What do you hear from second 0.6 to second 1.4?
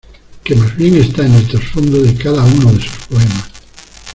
bien está en